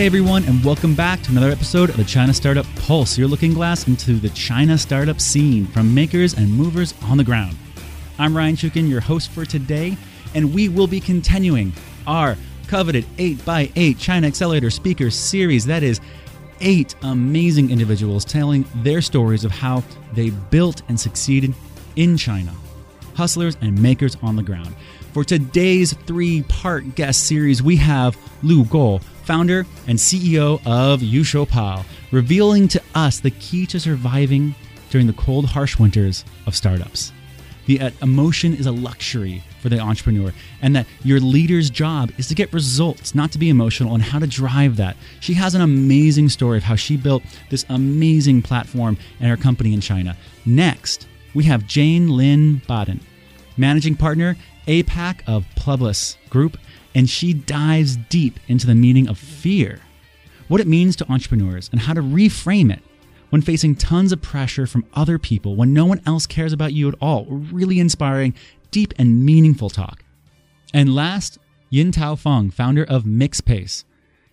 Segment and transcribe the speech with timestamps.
[0.00, 3.52] Hey everyone, and welcome back to another episode of the China Startup Pulse, your looking
[3.52, 7.54] glass into the China startup scene from makers and movers on the ground.
[8.18, 9.98] I'm Ryan Chukin, your host for today,
[10.34, 11.74] and we will be continuing
[12.06, 15.66] our coveted 8x8 China Accelerator Speakers series.
[15.66, 16.00] That is
[16.62, 21.52] eight amazing individuals telling their stories of how they built and succeeded
[21.96, 22.54] in China.
[23.16, 24.74] Hustlers and makers on the ground.
[25.12, 31.84] For today's three part guest series, we have Lu Guo, founder and CEO of Yushou
[32.10, 34.56] revealing to us the key to surviving
[34.90, 37.12] during the cold, harsh winters of startups.
[37.66, 42.26] The uh, emotion is a luxury for the entrepreneur, and that your leader's job is
[42.26, 44.96] to get results, not to be emotional, and how to drive that.
[45.20, 49.74] She has an amazing story of how she built this amazing platform and her company
[49.74, 50.16] in China.
[50.44, 52.98] Next, we have Jane Lin-Baden,
[53.56, 56.58] managing partner APAC of Publicis Group,
[56.94, 59.80] and she dives deep into the meaning of fear,
[60.48, 62.82] what it means to entrepreneurs, and how to reframe it
[63.30, 66.88] when facing tons of pressure from other people when no one else cares about you
[66.88, 67.24] at all.
[67.26, 68.34] Really inspiring,
[68.70, 70.04] deep, and meaningful talk.
[70.74, 71.38] And last,
[71.70, 73.84] Yin Tao Feng, founder of MixPace.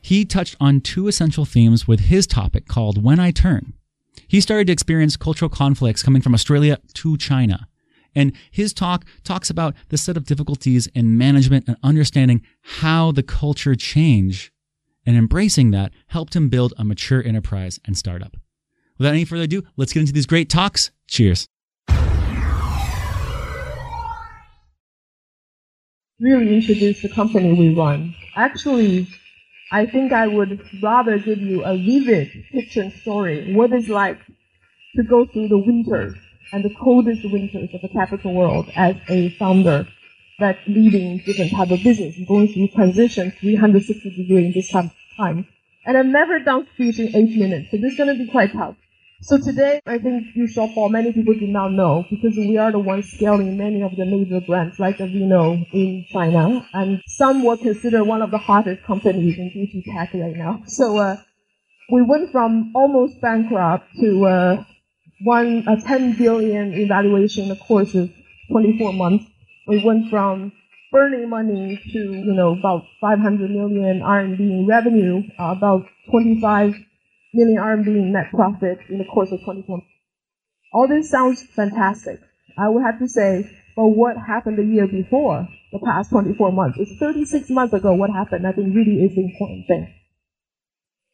[0.02, 3.74] He touched on two essential themes with his topic called When I Turn.
[4.28, 7.68] He started to experience cultural conflicts coming from Australia to China.
[8.18, 13.22] And his talk talks about the set of difficulties in management and understanding how the
[13.22, 14.52] culture change
[15.06, 18.36] and embracing that helped him build a mature enterprise and startup.
[18.98, 20.90] Without any further ado, let's get into these great talks.
[21.08, 21.46] Cheers.
[26.20, 28.16] Really introduce the company we run.
[28.36, 29.08] Actually,
[29.72, 33.54] I think I would rather give you a vivid picture story.
[33.54, 34.18] What it's like
[34.96, 36.16] to go through the winters
[36.52, 39.88] and the coldest winters of the capital world as a founder
[40.40, 45.48] that's leading different type of business, going through transition 360 degree in this time.
[45.86, 48.54] And I've never done speech in eight minutes, so this is going to be quite
[48.54, 48.76] tough.
[49.22, 53.10] So today, I think Yushou many people do not know because we are the ones
[53.12, 58.22] scaling many of the major brands like Aveeno in China, and some were considered one
[58.22, 60.62] of the hottest companies in beauty tech right now.
[60.68, 61.18] So uh,
[61.92, 64.64] we went from almost bankrupt to uh,
[65.22, 68.10] one a 10 billion evaluation in the course of
[68.52, 69.26] 24 months.
[69.68, 70.52] We went from
[70.92, 76.76] burning money to you know about 500 million RMB in revenue, uh, about 25
[77.34, 79.92] million RMB in net profit in the course of 24 months.
[80.74, 82.20] All this sounds fantastic.
[82.58, 86.78] I would have to say, but what happened the year before the past 24 months?
[86.80, 88.48] It's 36 months ago what happened.
[88.48, 89.94] I think really is the important thing.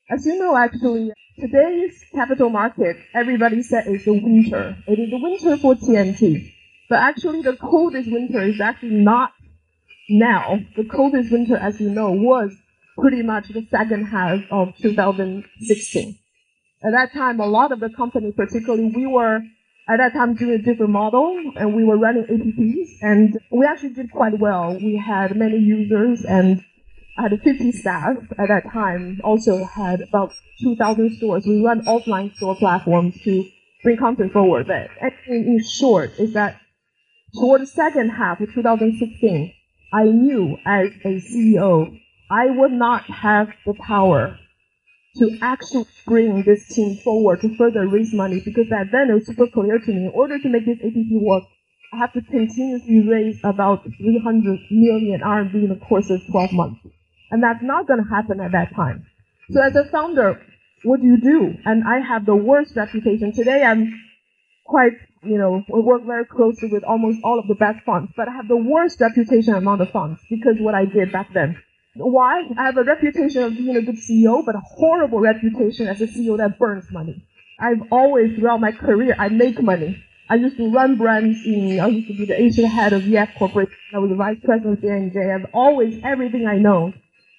[0.09, 4.75] As you know, actually, today's capital market, everybody said is the winter.
[4.87, 6.51] It is the winter for TMT.
[6.89, 9.31] But actually, the coldest winter is actually not
[10.09, 10.59] now.
[10.75, 12.51] The coldest winter, as you know, was
[12.97, 16.19] pretty much the second half of 2016.
[16.85, 19.41] At that time, a lot of the companies, particularly we were
[19.87, 23.93] at that time doing a different model and we were running apps and we actually
[23.93, 24.75] did quite well.
[24.75, 26.63] We had many users and
[27.15, 31.45] I had 50 staff at that time, also had about 2,000 stores.
[31.45, 33.45] We run offline store platforms to
[33.83, 34.67] bring content forward.
[34.67, 34.89] But
[35.27, 36.59] in short, is that
[37.39, 39.53] toward the second half of 2016,
[39.93, 41.99] I knew as a CEO,
[42.31, 44.39] I would not have the power
[45.17, 49.27] to actually bring this team forward to further raise money because that then it was
[49.27, 50.05] super clear to me.
[50.05, 51.43] In order to make this APP work,
[51.93, 56.79] I have to continuously raise about 300 million RMB in the course of 12 months.
[57.33, 59.07] And that's not going to happen at that time.
[59.49, 59.89] So as a mm-hmm.
[59.89, 60.39] founder,
[60.83, 61.55] what do you do?
[61.65, 63.33] And I have the worst reputation.
[63.33, 63.91] Today I'm
[64.65, 68.33] quite, you know, work very closely with almost all of the best funds, but I
[68.33, 71.57] have the worst reputation among the funds because what I did back then.
[71.95, 72.43] Why?
[72.55, 76.07] I have a reputation of being a good CEO, but a horrible reputation as a
[76.07, 77.25] CEO that burns money.
[77.59, 80.03] I've always, throughout my career, I make money.
[80.29, 83.29] I used to run brands in, I used to be the Asian head of EF
[83.39, 83.73] Corporation.
[83.91, 85.31] I was the vice president of J&J.
[85.31, 86.93] I've always, everything I know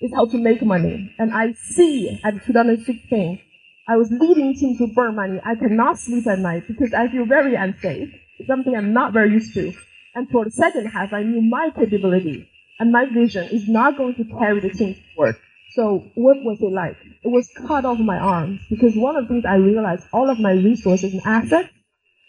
[0.04, 1.14] is how to make money.
[1.18, 3.40] And I see at 2016,
[3.88, 5.40] I was leading teams to burn money.
[5.44, 8.10] I cannot sleep at night because I feel very unsafe.
[8.38, 9.72] It's something I'm not very used to.
[10.14, 12.48] And for the second half, I knew my capability
[12.78, 15.36] and my vision is not going to carry the team forward.
[15.72, 16.96] So what was it like?
[17.22, 20.38] It was cut off my arms because one of the things I realized, all of
[20.38, 21.70] my resources and assets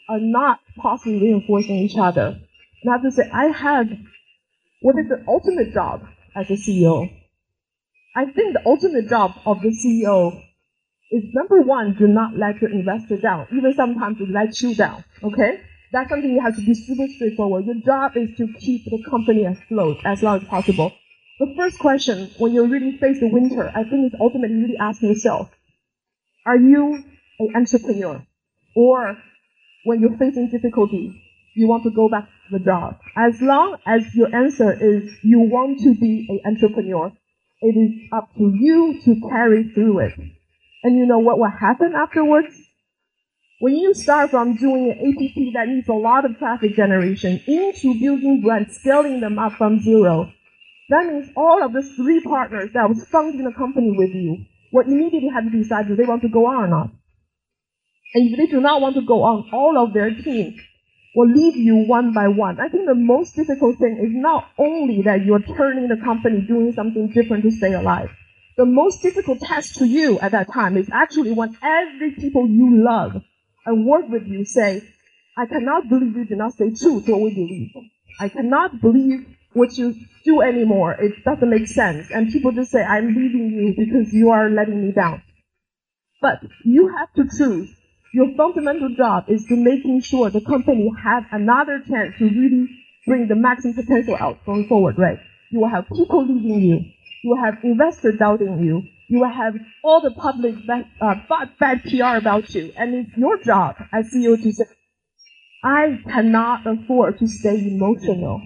[0.07, 2.39] are not possibly reinforcing each other.
[2.87, 3.99] Have to say, I had
[4.81, 6.05] what is the ultimate job
[6.35, 7.09] as a CEO
[8.15, 10.41] I think the ultimate job of the CEO
[11.11, 13.47] is number one, do not let your investor down.
[13.51, 15.03] Even sometimes it let you down.
[15.21, 15.59] Okay?
[15.91, 17.65] That's something you have to be super straightforward.
[17.65, 20.93] Your job is to keep the company afloat as long as possible.
[21.39, 25.09] the first question when you really face the winter, I think is ultimately really asking
[25.09, 25.49] yourself,
[26.45, 27.03] are you
[27.39, 28.25] an entrepreneur?
[28.75, 29.17] Or
[29.83, 31.21] when you're facing difficulty,
[31.53, 32.97] you want to go back to the job.
[33.15, 37.11] As long as your answer is you want to be an entrepreneur,
[37.65, 40.13] it is up to you to carry through it.
[40.83, 42.55] And you know what will happen afterwards?
[43.59, 47.99] When you start from doing an APP that needs a lot of traffic generation into
[47.99, 50.31] building brands, scaling them up from zero,
[50.89, 54.85] that means all of the three partners that was funding the company with you will
[54.85, 56.89] immediately have to decide if they want to go on or not.
[58.13, 60.55] And if they do not want to go on, all of their team
[61.15, 62.59] will leave you one by one.
[62.59, 66.73] I think the most difficult thing is not only that you're turning the company, doing
[66.73, 68.09] something different to stay alive.
[68.57, 72.83] The most difficult task to you at that time is actually when every people you
[72.83, 73.23] love
[73.65, 74.81] and work with you say,
[75.37, 77.71] I cannot believe you do not stay true to what we believe.
[78.19, 80.93] I cannot believe what you do anymore.
[80.93, 82.11] It doesn't make sense.
[82.11, 85.21] And people just say, I'm leaving you because you are letting me down.
[86.21, 87.73] But you have to choose
[88.15, 92.69] your fundamental job is to making sure the company has another chance to really
[93.05, 95.19] bring the maximum potential out going forward, right?
[95.51, 96.79] You will have people leaving you.
[97.23, 98.83] You will have investors doubting you.
[99.09, 101.15] You will have all the public bad, uh,
[101.59, 102.71] bad, PR about you.
[102.77, 104.63] And it's your job as CEO to say,
[105.61, 108.41] I cannot afford to stay emotional.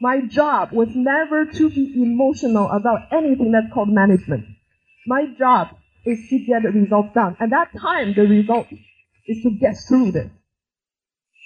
[0.00, 4.46] My job was never to be emotional about anything that's called management.
[5.06, 5.68] My job
[6.08, 7.36] is to get the results done.
[7.40, 8.66] At that time, the result
[9.26, 10.30] is to get through this.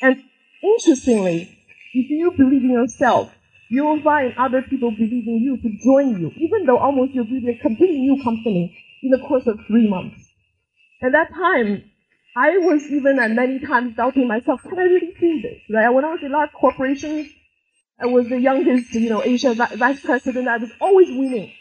[0.00, 0.16] And
[0.62, 1.58] interestingly,
[1.92, 3.32] if you believe in yourself,
[3.68, 7.24] you will find other people believe in you to join you, even though almost you're
[7.24, 10.28] building a completely new company in the course of three months.
[11.02, 11.84] At that time,
[12.36, 15.60] I was even at many times doubting myself, can I really do this?
[15.70, 15.88] Right?
[15.88, 17.28] When I was in large corporations,
[18.00, 20.48] I was the youngest, you know, Asia vice president.
[20.48, 21.52] I was always winning.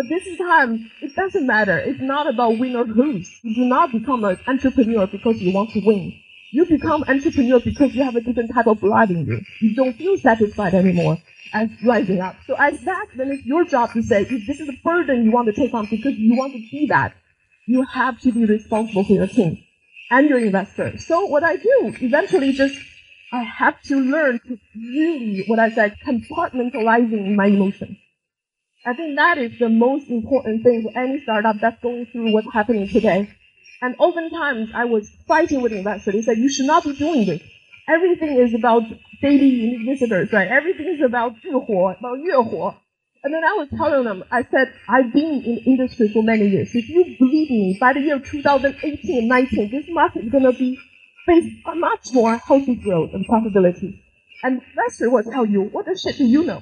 [0.00, 1.76] But this time, it doesn't matter.
[1.76, 3.38] It's not about win or lose.
[3.42, 6.18] You do not become an entrepreneur because you want to win.
[6.52, 9.42] You become entrepreneur because you have a different type of blood in you.
[9.60, 11.18] You don't feel satisfied anymore
[11.52, 12.36] as rising up.
[12.46, 15.32] So as that, then it's your job to say, if this is a burden you
[15.32, 17.12] want to take on because you want to be that,
[17.66, 19.62] you have to be responsible for your team
[20.10, 21.06] and your investors.
[21.06, 22.78] So what I do, eventually just,
[23.32, 27.98] I have to learn to really, what I said, compartmentalizing my emotions.
[28.85, 32.53] I think that is the most important thing for any startup that's going through what's
[32.53, 33.29] happening today.
[33.81, 36.13] And oftentimes I was fighting with investors.
[36.13, 37.41] They said, you should not be doing this.
[37.87, 38.83] Everything is about
[39.21, 40.47] daily unique visitors, right?
[40.47, 42.75] Everything is about 日活, about 月活.
[43.23, 46.47] And then I was telling them, I said, I've been in the industry for many
[46.47, 46.69] years.
[46.75, 50.53] If you believe me, by the year 2018 and 19, this market is going to
[50.53, 50.77] be
[51.25, 53.99] face a much more healthy growth and profitability.
[54.43, 56.61] And investors will tell you, what the shit do you know?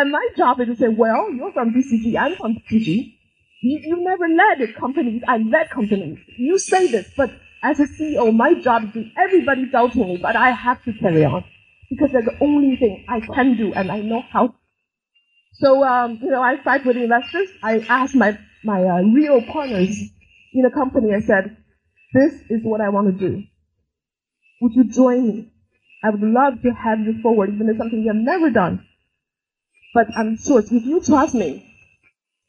[0.00, 3.12] And my job is to say, well, you're from BCG, I'm from BCG.
[3.60, 6.18] You, you never led companies, I led companies.
[6.38, 7.30] You say this, but
[7.62, 11.22] as a CEO, my job is to everybody doubting me, but I have to carry
[11.26, 11.44] on.
[11.90, 14.54] Because that's the only thing I can do and I know how.
[15.58, 17.50] So, um, you know, I fight with investors.
[17.62, 19.94] I asked my, my uh, real partners
[20.54, 21.58] in the company, I said,
[22.14, 23.42] this is what I want to do.
[24.62, 25.52] Would you join me?
[26.02, 28.86] I would love to have you forward, even if something you have never done.
[29.92, 31.66] But I'm sure if you trust me,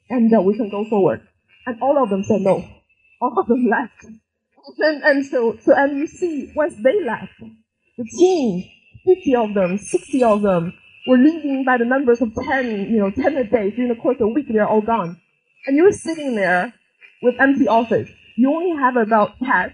[0.09, 1.27] and uh, we can go forward.
[1.65, 2.67] And all of them said no.
[3.21, 4.05] All of them left.
[4.77, 7.33] And, and so, so, and you see, once they left,
[7.97, 8.63] the team,
[9.05, 10.73] 50 of them, 60 of them,
[11.07, 13.71] were leaving by the numbers of 10, you know, 10 a day.
[13.71, 15.19] During the course of a week, they're all gone.
[15.65, 16.73] And you're sitting there
[17.23, 18.09] with empty office.
[18.35, 19.73] You only have about cash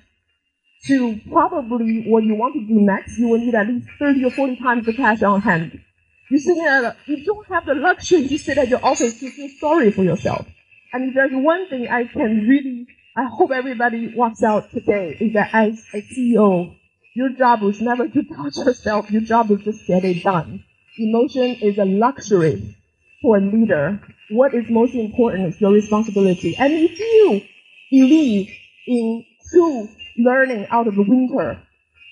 [0.86, 3.18] to probably what you want to do next.
[3.18, 5.82] You will need at least 30 or 40 times the cash on hand.
[6.30, 9.50] You sit at, you don't have the luxury to sit at your office to feel
[9.60, 10.46] sorry for yourself.
[10.92, 15.34] And if there's one thing I can really, I hope everybody walks out today is
[15.34, 16.76] that as a CEO,
[17.16, 19.10] your job is never to touch yourself.
[19.10, 20.64] Your job is just get it done.
[20.98, 22.76] Emotion is a luxury
[23.22, 24.00] for a leader.
[24.30, 26.56] What is most important is your responsibility.
[26.58, 27.42] And if you
[27.90, 28.50] believe
[28.86, 31.62] in true learning out of the winter,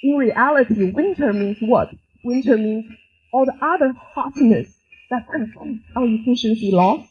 [0.04, 1.90] in reality, winter means what?
[2.24, 2.86] Winter means
[3.36, 4.74] all the other hotness
[5.10, 7.06] that competes on efficiency loss,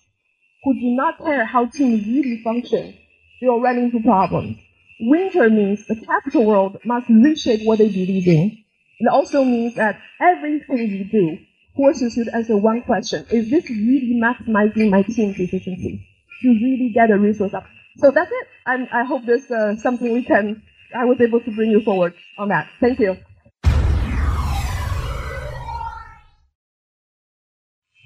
[0.64, 2.96] who do not care how teams really function,
[3.42, 4.56] they will run into problems.
[5.00, 8.64] Winter means the capital world must reshape what they believe in.
[9.00, 11.38] It also means that everything you do
[11.76, 13.26] forces you to answer one question.
[13.30, 16.08] Is this really maximizing my team's efficiency?
[16.40, 17.64] To really get a resource up.
[17.98, 18.46] So that's it.
[18.64, 20.62] And I hope there's uh, something we can,
[20.96, 22.68] I was able to bring you forward on that.
[22.80, 23.18] Thank you.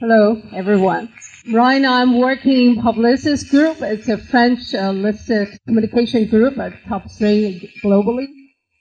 [0.00, 1.12] Hello, everyone.
[1.50, 3.82] Right now, I'm working in Publicis Group.
[3.82, 8.28] It's a French uh, listed communication group, at top three globally.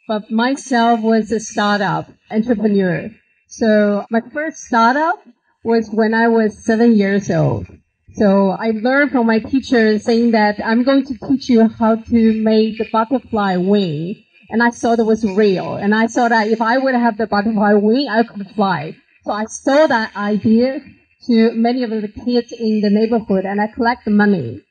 [0.07, 3.09] But myself was a startup entrepreneur.
[3.47, 5.15] So my first startup
[5.63, 7.65] was when I was seven years old.
[8.13, 12.43] So I learned from my teacher saying that I'm going to teach you how to
[12.43, 14.23] make the butterfly wing.
[14.51, 15.77] And I thought it was real.
[15.77, 18.95] And I thought that if I would have the butterfly wing, I could fly.
[19.23, 20.81] So I stole that idea
[21.27, 24.63] to many of the kids in the neighborhood and I collect the money.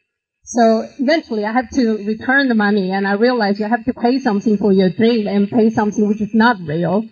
[0.45, 4.19] So eventually I have to return the money and I realize you have to pay
[4.21, 7.05] something for your dream and pay something which is not real.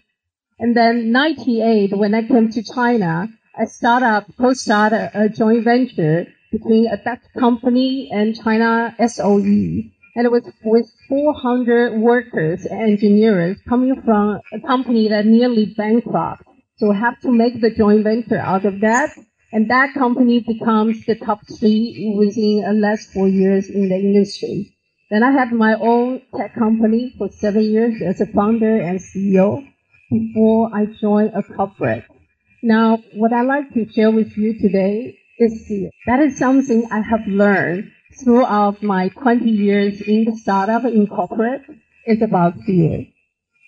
[0.58, 6.26] And then 98, when I came to China, I started up, co-started a joint venture
[6.52, 9.90] between a Dutch company and China SOE.
[10.16, 16.44] And it was with 400 workers and engineers coming from a company that nearly bankrupt.
[16.76, 19.10] So we have to make the joint venture out of that
[19.54, 24.74] and that company becomes the top three within the last four years in the industry.
[25.10, 29.64] Then I had my own tech company for seven years as a founder and CEO
[30.10, 32.04] before I joined a corporate.
[32.64, 35.70] Now, what I'd like to share with you today is.
[36.06, 37.92] That is something I have learned
[38.24, 41.62] throughout my 20 years in the startup in corporate.
[42.06, 43.06] is about fear.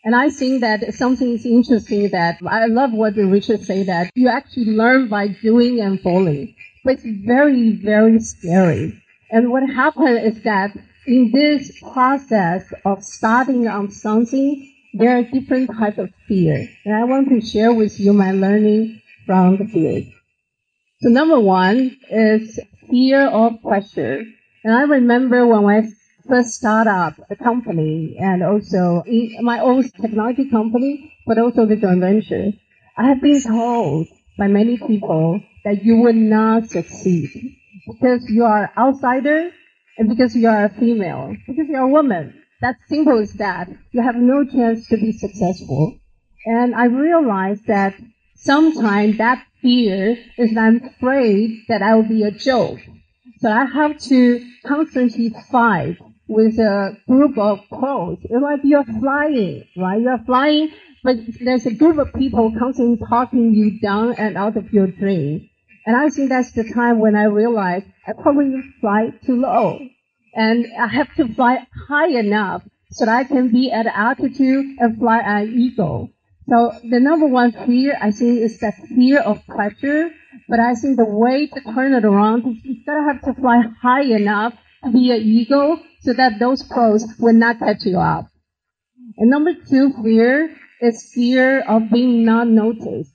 [0.07, 4.29] And I think that something is interesting that I love what Richard said that you
[4.29, 6.55] actually learn by doing and falling.
[6.85, 9.03] But it's very, very scary.
[9.33, 10.71] And what happened is that
[11.09, 16.69] in this process of starting on something, there are different types of fear.
[16.85, 20.05] And I want to share with you my learning from the fear.
[21.01, 24.23] So number one is fear of pressure.
[24.63, 25.89] And I remember when I
[26.29, 29.03] first startup a company and also
[29.41, 32.53] my own technology company, but also the joint venture,
[32.97, 37.31] I have been told by many people that you will not succeed
[37.87, 39.51] because you are outsider
[39.99, 42.43] and because you are a female, because you are a woman.
[42.61, 43.69] That's simple as that.
[43.93, 45.99] You have no chance to be successful.
[46.47, 47.95] And I realized that
[48.37, 52.79] sometimes that fear is that I'm afraid that I will be a joke.
[53.39, 58.19] So I have to constantly fight with a group of pros.
[58.23, 60.01] It's like you're flying, right?
[60.01, 60.71] You're flying,
[61.05, 65.49] but there's a group of people constantly talking you down and out of your dream.
[65.87, 69.79] And I think that's the time when I realized I probably fly too low.
[70.35, 74.99] And I have to fly high enough so that I can be at altitude and
[74.99, 76.11] fly an eagle.
[76.49, 80.11] So the number one fear, I think, is that fear of pressure.
[80.49, 83.63] But I think the way to turn it around is you gotta have to fly
[83.81, 84.55] high enough
[84.85, 88.27] to be an eagle so that those pros will not catch you up.
[89.19, 93.11] And number two fear is fear of being not noticed.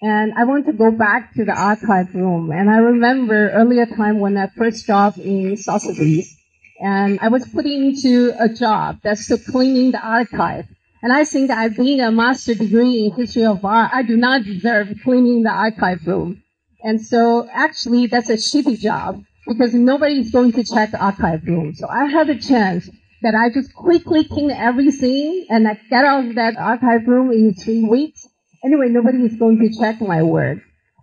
[0.00, 2.50] And I want to go back to the archive room.
[2.50, 6.34] And I remember earlier time when I first job in Sotheby's,
[6.80, 10.64] and I was put into a job that's to cleaning the archive.
[11.02, 14.44] And I think that being a master degree in history of art, I do not
[14.44, 16.42] deserve cleaning the archive room.
[16.82, 21.44] And so actually that's a shitty job because nobody is going to check the archive
[21.44, 21.74] room.
[21.74, 22.88] So I had a chance
[23.22, 27.54] that I just quickly clean everything and I get out of that archive room in
[27.54, 28.26] three weeks.
[28.64, 30.58] Anyway, nobody is going to check my work.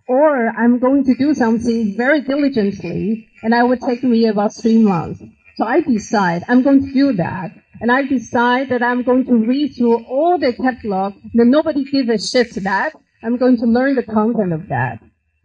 [0.08, 4.78] Or I'm going to do something very diligently and I would take me about three
[4.78, 5.22] months.
[5.56, 7.50] So I decide I'm going to do that.
[7.80, 12.08] And I decide that I'm going to read through all the catalog that nobody gives
[12.08, 12.94] a shit to that.
[13.22, 15.00] I'm going to learn the content of that.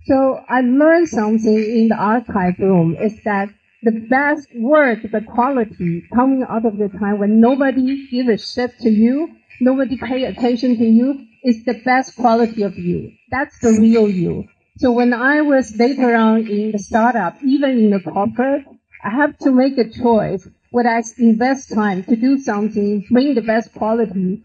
[0.06, 3.50] So I learned something in the archive room is that
[3.84, 8.80] the best work, the quality coming out of the time when nobody gives a shit
[8.80, 9.30] to you,
[9.62, 13.12] nobody pay attention to you, is the best quality of you.
[13.32, 14.46] That's the real you.
[14.78, 18.66] So when I was later on in the startup, even in the corporate,
[19.04, 20.48] I have to make a choice.
[20.72, 24.42] When I invest time to do something, bring the best quality,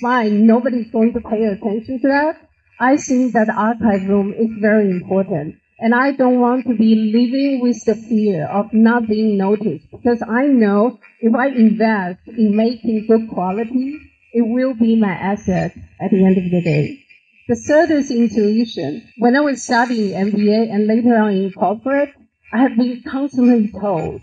[0.00, 0.46] fine.
[0.46, 2.47] Nobody's going to pay attention to that.
[2.80, 5.56] I think that archive room is very important.
[5.80, 10.22] And I don't want to be living with the fear of not being noticed because
[10.22, 13.98] I know if I invest in making good quality,
[14.32, 17.04] it will be my asset at the end of the day.
[17.48, 19.08] The third is intuition.
[19.18, 22.10] When I was studying MBA and later on in corporate,
[22.52, 24.22] I have been constantly told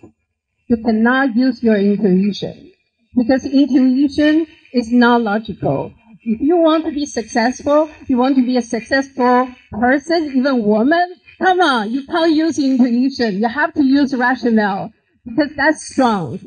[0.67, 2.71] you cannot use your intuition
[3.15, 5.93] because intuition is not logical.
[6.25, 11.15] If you want to be successful, you want to be a successful person, even woman,
[11.37, 13.37] come on, you can't use intuition.
[13.37, 14.91] You have to use rationale
[15.23, 16.39] because that's strong.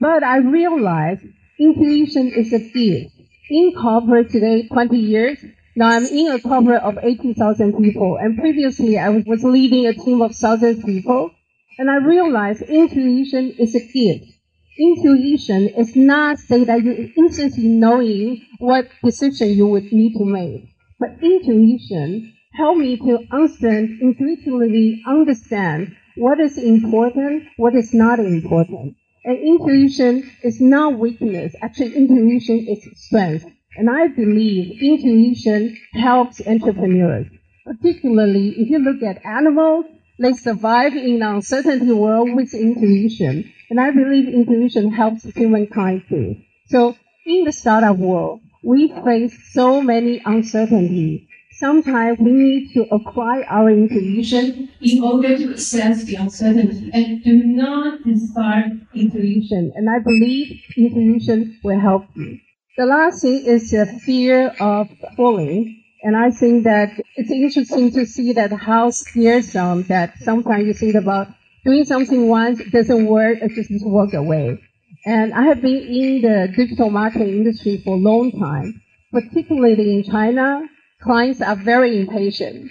[0.00, 1.24] But I realized
[1.58, 3.14] intuition is a gift.
[3.50, 5.44] In corporate today, 20 years,
[5.78, 10.22] Now I'm in a corporate of 18,000 people, and previously I was leading a team
[10.22, 11.30] of 1,000 people,
[11.78, 14.37] and I realized intuition is a gift.
[14.78, 20.72] Intuition is not say that you instantly knowing what decision you would need to make,
[21.00, 28.94] but intuition help me to understand, intuitively understand what is important, what is not important.
[29.24, 31.54] And intuition is not weakness.
[31.60, 33.46] Actually, intuition is strength.
[33.76, 37.26] And I believe intuition helps entrepreneurs.
[37.64, 39.86] Particularly if you look at animals,
[40.20, 43.52] they survive in an uncertainty world with intuition.
[43.70, 46.36] And I believe intuition helps humankind too.
[46.66, 46.96] So
[47.26, 53.70] in the startup world, we face so many uncertainties sometimes we need to apply our
[53.70, 59.72] intuition in order to assess the uncertainty and do not discard intuition.
[59.74, 62.38] And I believe intuition will help you.
[62.76, 65.82] The last thing is the fear of falling.
[66.04, 70.94] And I think that it's interesting to see that how some that sometimes you think
[70.94, 71.26] about
[71.64, 74.60] doing something once, doesn't work, it just walk away.
[75.06, 80.04] And I have been in the digital marketing industry for a long time, particularly in
[80.04, 80.62] China,
[81.02, 82.70] clients are very impatient.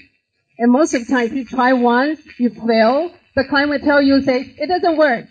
[0.60, 4.02] And most of the time, if you try once, you fail, the client will tell
[4.02, 5.26] you, say, it doesn't work.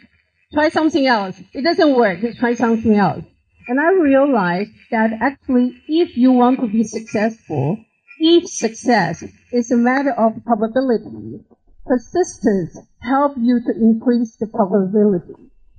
[0.52, 1.40] Try something else.
[1.52, 2.20] It doesn't work.
[2.38, 3.24] Try something else.
[3.68, 7.78] And I realized that actually, if you want to be successful,
[8.20, 11.44] if success is a matter of probability,
[11.86, 15.34] persistence help you to increase the probability.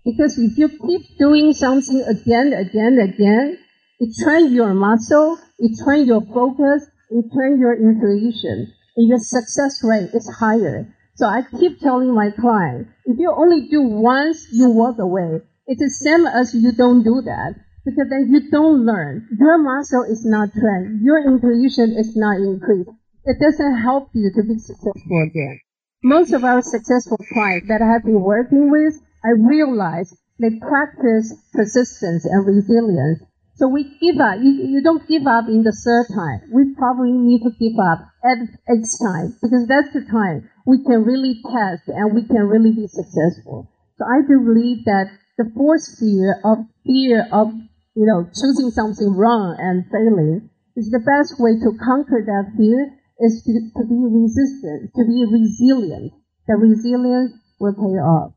[0.06, 3.58] Because if you keep doing something again, again, again,
[4.00, 9.84] it trains your muscle, it trains your focus, it trains your intuition, and your success
[9.84, 10.94] rate is higher.
[11.16, 15.42] So I keep telling my client, if you only do once, you walk away.
[15.66, 19.28] It's the same as you don't do that because then you don't learn.
[19.40, 21.02] Your muscle is not trained.
[21.02, 22.92] Your intuition is not increased.
[23.26, 25.60] It doesn't help you to be successful again.
[26.08, 31.36] Most of our successful clients that I have been working with, I realize they practice
[31.54, 33.20] persistence and resilience
[33.58, 34.38] so we give up.
[34.38, 36.46] You, you don't give up in the third time.
[36.54, 38.38] We probably need to give up at
[38.70, 42.86] eighth time because that's the time we can really test and we can really be
[42.86, 43.65] successful.
[43.98, 45.10] So I do believe that
[45.41, 47.50] the fourth fear of fear of
[47.98, 52.93] you know choosing something wrong and failing is the best way to conquer that fear
[53.19, 56.13] is to, to be resistant, to be resilient.
[56.47, 58.34] The resilience will pay off.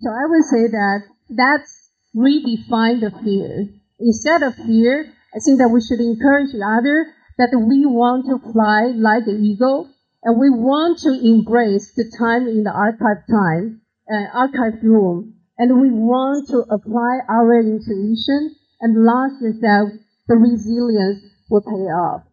[0.00, 3.68] So I would say that that's redefine the fear
[4.00, 8.40] Instead of fear, I think that we should encourage the other that we want to
[8.52, 9.92] fly like an eagle
[10.24, 15.80] and we want to embrace the time in the archive time, uh, archive room, and
[15.80, 19.92] we want to apply our intuition and last is that
[20.28, 22.24] the resilience will pay off.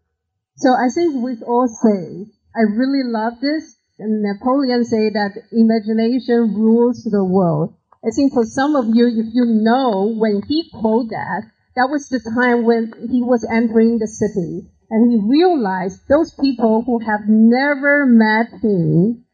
[0.57, 3.77] So I think we all say, I really love this.
[3.99, 7.75] And Napoleon said that imagination rules the world.
[8.03, 11.43] I think for some of you, if you know when he quote that,
[11.75, 14.65] that was the time when he was entering the city.
[14.89, 19.25] And he realized those people who have never met him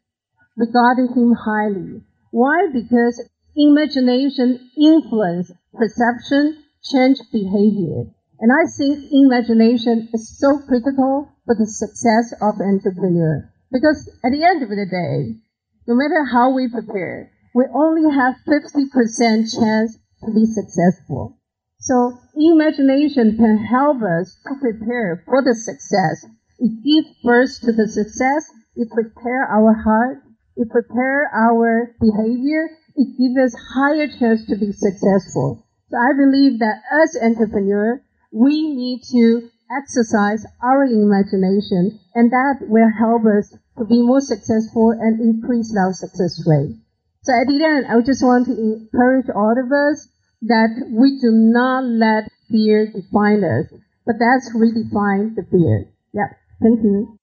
[0.56, 2.02] regarded him highly.
[2.32, 2.68] Why?
[2.72, 3.22] Because
[3.56, 8.12] imagination influence perception, change behavior.
[8.44, 13.48] And I think imagination is so critical for the success of entrepreneur.
[13.72, 15.40] Because at the end of the day,
[15.88, 21.40] no matter how we prepare, we only have 50% chance to be successful.
[21.80, 26.28] So imagination can help us to prepare for the success.
[26.58, 28.44] It gives birth to the success.
[28.76, 30.20] It prepare our heart.
[30.58, 32.68] It prepare our behavior.
[32.94, 35.64] It gives us higher chance to be successful.
[35.88, 38.04] So I believe that as entrepreneur,
[38.34, 44.90] we need to exercise our imagination and that will help us to be more successful
[44.90, 46.74] and increase our success rate.
[47.22, 50.08] So at the end, I just want to encourage all of us
[50.42, 53.70] that we do not let fear define us,
[54.04, 55.86] but that's redefine the fear.
[56.12, 56.34] Yeah.
[56.60, 57.16] Thank you.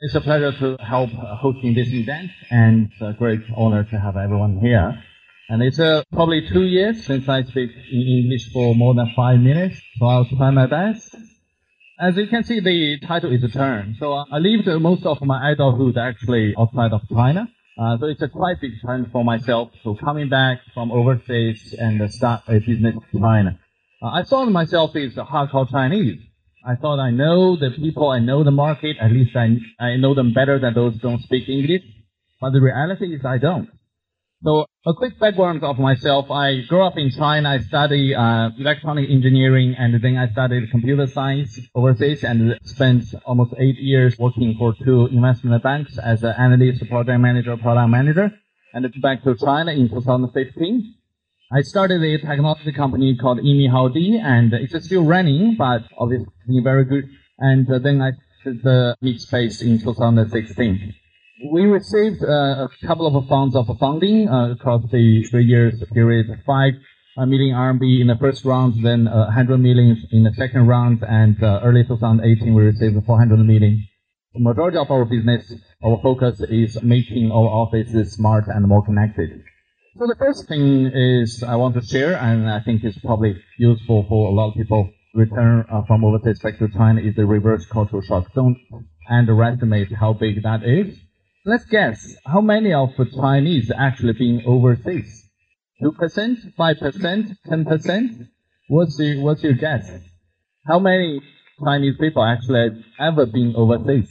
[0.00, 4.18] It's a pleasure to help hosting this event, and it's a great honor to have
[4.18, 5.02] everyone here.
[5.48, 9.80] And it's uh, probably two years since I speak English for more than five minutes,
[9.96, 11.14] so I'll try my best.
[12.00, 13.96] As you can see, the title is a turn.
[14.00, 17.48] So I lived most of my adulthood actually outside of China.
[17.78, 19.70] Uh, so it's a quite big turn for myself.
[19.84, 23.58] So coming back from overseas and start a business in China.
[24.02, 26.20] Uh, I thought myself as a hardcore Chinese.
[26.66, 30.14] I thought I know the people, I know the market, at least I, I know
[30.14, 31.82] them better than those who don't speak English.
[32.40, 33.70] But the reality is I don't.
[34.44, 36.30] So a quick background of myself.
[36.30, 37.48] I grew up in China.
[37.48, 43.54] I studied uh, electronic engineering and then I studied computer science overseas and spent almost
[43.58, 48.30] eight years working for two investment banks as an analyst, project manager, product manager.
[48.74, 50.94] And back to China in 2015.
[51.50, 56.28] I started a technology company called Imi Haodi and it's still running, but obviously
[56.62, 57.08] very good.
[57.38, 58.10] And then I
[58.44, 60.94] did the MixPace in 2016
[61.44, 66.26] we received uh, a couple of funds of funding uh, across the three years period,
[66.46, 66.72] five
[67.18, 71.36] uh, million RMB in the first round, then 100 million in the second round, and
[71.42, 73.86] early 2018 we received 400 million.
[74.34, 75.52] The majority of our business,
[75.84, 79.42] our focus is making our offices smart and more connected.
[79.98, 84.04] So the first thing is I want to share, and I think it's probably useful
[84.08, 87.64] for a lot of people return uh, from overseas back to China is the reverse
[87.66, 88.32] cultural shock.
[88.34, 88.58] Don't
[89.08, 90.94] underestimate how big that is.
[91.48, 95.30] Let's guess how many of the Chinese actually been overseas?
[95.80, 98.26] Two percent, five percent, ten percent?
[98.66, 99.88] What's your what's your guess?
[100.66, 101.20] How many
[101.64, 104.10] Chinese people actually ever been overseas?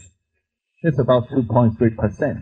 [0.81, 2.37] It's about two point three percent.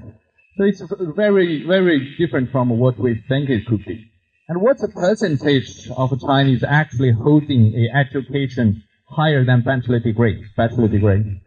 [0.58, 0.84] So it's
[1.16, 4.12] very very different from what we think it could be.
[4.48, 10.46] And what's the percentage of Chinese actually holding a education higher than bachelor degree?
[10.56, 11.42] Bachelor degree,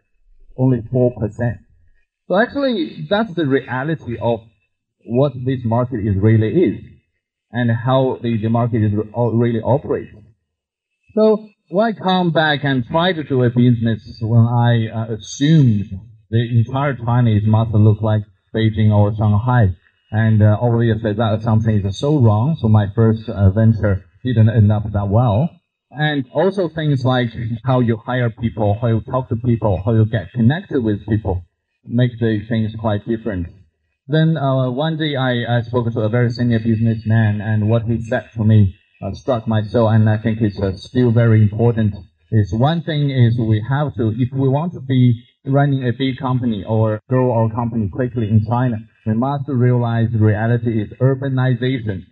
[0.57, 1.59] only four percent.
[2.27, 4.41] So actually, that's the reality of
[5.05, 6.83] what this market is really is,
[7.51, 10.11] and how the, the market is really operates.
[11.15, 11.47] So
[11.79, 15.85] I come back and try to do a business when I uh, assumed
[16.29, 19.73] the entire Chinese must look like Beijing or Shanghai,
[20.11, 22.57] and uh, obviously that something is so wrong.
[22.59, 25.49] So my first uh, venture didn't end up that well.
[25.91, 27.29] And also things like
[27.63, 31.46] how you hire people, how you talk to people, how you get connected with people
[31.87, 33.47] make the things quite different.
[34.07, 38.01] Then uh, one day I, I spoke to a very senior businessman, and what he
[38.01, 41.95] said to me uh, struck my soul, and I think it's uh, still very important.
[42.31, 46.17] Is one thing is we have to, if we want to be running a big
[46.17, 52.05] company or grow our company quickly in China, we must realize the reality is urbanization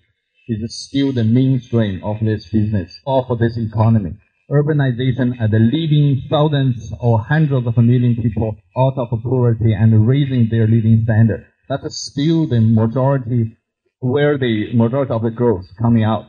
[0.48, 4.14] is still the mainstream of this business or for this economy
[4.50, 10.48] urbanization and the leading thousands or hundreds of million people out of poverty and raising
[10.50, 11.46] their living standard.
[11.68, 13.58] That's still the majority,
[14.00, 16.26] where the majority of the growth coming out.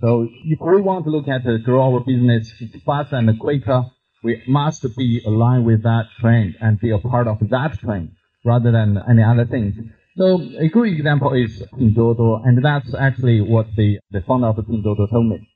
[0.00, 2.52] So if we want to look at the grow our business
[2.84, 3.84] faster and quicker,
[4.24, 8.10] we must be aligned with that trend and be a part of that trend
[8.44, 9.74] rather than any other things.
[10.16, 15.08] So a good example is Pinduoduo, and that's actually what the, the founder of Pinduoduo
[15.10, 15.48] told me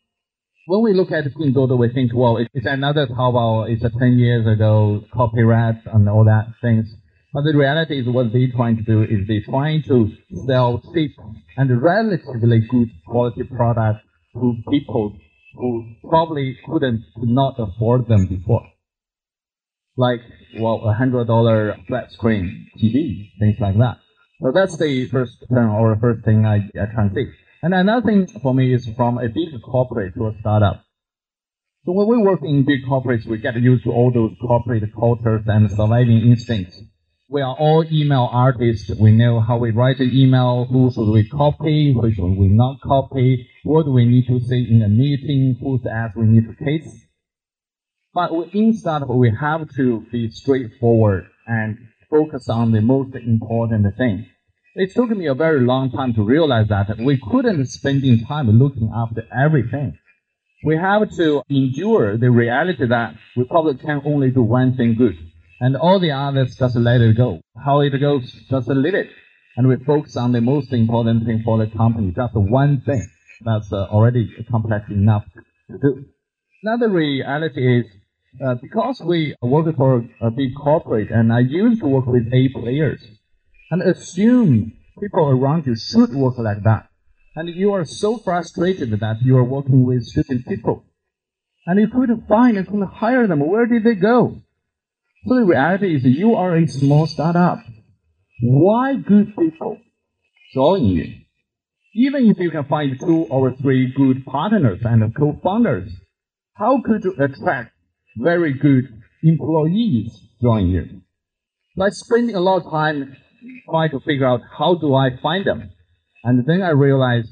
[0.67, 3.71] when we look at Pinduoduo, we think, well, it's another Taobao.
[3.71, 6.87] It's a 10 years ago copyright and all that things.
[7.33, 10.11] But the reality is what they're trying to do is they're trying to
[10.47, 11.13] sell cheap
[11.57, 14.01] and relatively good quality products
[14.35, 15.17] to people
[15.55, 18.67] who probably couldn't, could not afford them before.
[19.97, 20.21] Like,
[20.59, 23.99] well, a hundred dollar flat screen TV, things like that.
[24.43, 27.29] So that's the first uh, term or first thing I, I transit.
[27.63, 30.83] And another thing for me is from a big corporate to a startup.
[31.85, 35.43] So when we work in big corporates, we get used to all those corporate cultures
[35.47, 36.81] and surviving instincts.
[37.29, 38.91] We are all email artists.
[38.99, 42.81] We know how we write an email, who should we copy, who should we not
[42.81, 46.55] copy, what do we need to say in a meeting, whose ads we need to
[46.57, 47.07] kiss.
[48.13, 51.79] But in startup, we have to be straightforward and
[52.11, 54.27] focus on the most important thing.
[54.83, 58.91] It took me a very long time to realize that we couldn't spend time looking
[58.97, 59.99] after everything.
[60.65, 65.19] We have to endure the reality that we probably can only do one thing good.
[65.61, 67.43] And all the others just let it go.
[67.63, 69.11] How it goes, just let it.
[69.59, 73.07] And we focus on the most important thing for the company, just one thing.
[73.43, 75.25] That's uh, already complex enough
[75.71, 76.07] to do.
[76.63, 77.87] Another reality is
[78.43, 82.49] uh, because we work for a big corporate and I used to work with A
[82.49, 83.03] players
[83.71, 86.89] and assume people around you should work like that.
[87.37, 90.85] And you are so frustrated that you are working with certain people.
[91.67, 93.41] And you couldn't find and couldn't hire them.
[93.41, 94.43] Where did they go?
[95.27, 97.59] So the reality is you are a small startup.
[98.43, 99.79] Why good people
[100.55, 101.15] join you?
[101.95, 105.91] Even if you can find two or three good partners and co-founders,
[106.55, 107.73] how could you attract
[108.17, 108.85] very good
[109.23, 111.03] employees join you?
[111.77, 113.17] By spending a lot of time
[113.69, 115.71] try to figure out how do I find them.
[116.25, 117.31] And then I realized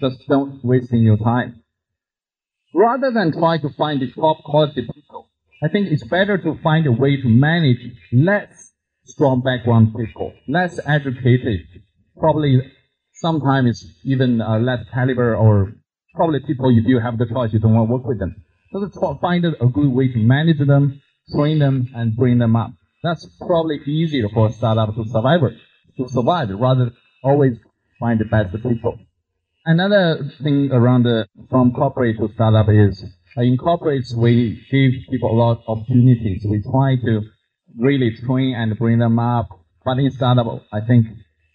[0.00, 1.62] just don't waste your time.
[2.74, 5.28] Rather than try to find the top quality people,
[5.62, 7.78] I think it's better to find a way to manage
[8.12, 8.72] less
[9.04, 11.60] strong background people, less educated,
[12.18, 12.60] probably
[13.14, 15.74] sometimes even uh, less caliber or
[16.14, 18.34] probably people, if you have the choice, you don't want to work with them.
[18.72, 21.00] So to find a good way to manage them,
[21.34, 22.72] train them, and bring them up.
[23.02, 25.40] That's probably easier for a startup to survive,
[25.96, 26.92] to survive rather
[27.24, 27.58] always
[27.98, 28.98] find the best people.
[29.64, 33.04] Another thing around the, from corporate to startup is
[33.36, 36.44] uh, in corporates, we give people a lot of opportunities.
[36.48, 37.22] We try to
[37.78, 39.48] really train and bring them up.
[39.84, 41.06] But in startup, I think,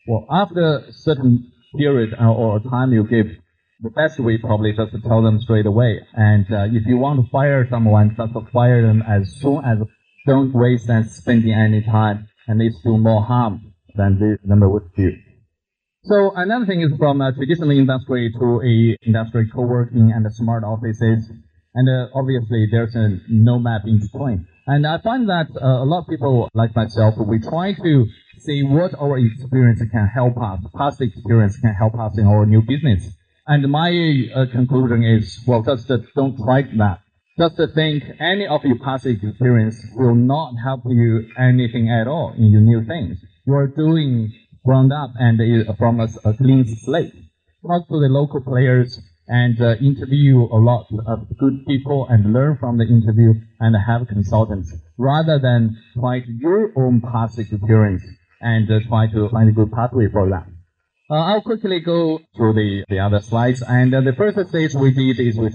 [0.07, 3.27] well, after a certain period or time you give,
[3.81, 6.01] the best way probably just to tell them straight away.
[6.13, 9.77] And uh, if you want to fire someone, just fire them as soon as
[10.27, 14.93] don't waste and spending any time and it's do more harm than the number would
[14.95, 15.11] do.
[16.03, 21.31] So another thing is from a traditional industry to a industry co-working and smart offices.
[21.73, 24.47] And uh, obviously there's a no map in between.
[24.67, 28.05] And I find that uh, a lot of people like myself, we try to
[28.39, 32.61] see what our experience can help us, past experience can help us in our new
[32.61, 33.09] business.
[33.45, 33.89] And my
[34.35, 36.99] uh, conclusion is, well, just uh, don't try that.
[37.37, 42.33] Just to think any of your past experience will not help you anything at all
[42.35, 43.19] in your new things.
[43.45, 44.33] You're doing
[44.65, 45.39] ground up and
[45.77, 47.13] from a, a clean slate.
[47.61, 52.57] Talk to the local players and uh, interview a lot of good people and learn
[52.57, 58.01] from the interview and have consultants rather than try your own past experience
[58.41, 60.47] and uh, try to find a good pathway for that.
[61.09, 63.61] Uh, I'll quickly go through the, the other slides.
[63.61, 65.49] And uh, the first stage we did is we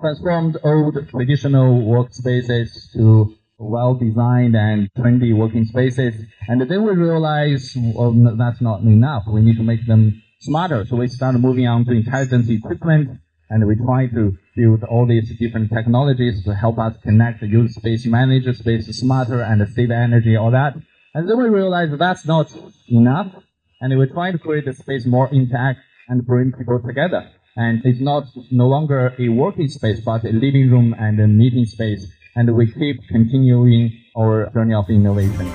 [0.00, 6.14] transformed old traditional workspaces to well-designed and trendy working spaces.
[6.46, 9.24] And then we realized well, that's not enough.
[9.30, 10.86] We need to make them smarter.
[10.86, 13.20] So we started moving on to intelligent equipment
[13.50, 18.06] and we try to build all these different technologies to help us connect, use space,
[18.06, 20.74] manage space smarter and save energy, all that.
[21.12, 22.50] And then we realized that's not
[22.88, 23.34] enough.
[23.80, 27.30] And we try to create the space more intact and bring people together.
[27.56, 31.64] And it's not no longer a working space, but a living room and a meeting
[31.64, 35.46] space and we keep continuing our journey of innovation.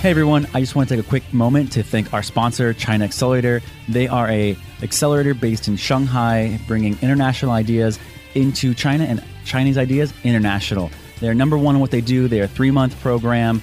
[0.00, 3.04] Hey everyone, I just want to take a quick moment to thank our sponsor, China
[3.04, 3.62] Accelerator.
[3.88, 7.98] They are a accelerator based in Shanghai, bringing international ideas
[8.34, 10.90] into China and Chinese ideas international.
[11.20, 12.28] They're number one in what they do.
[12.28, 13.62] They're a three month program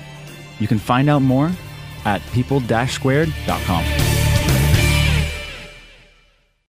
[0.61, 1.51] You can find out more
[2.05, 4.10] at people-squared.com.